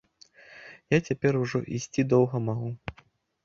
[0.93, 2.69] Я цяпер ужо ісці доўга магу.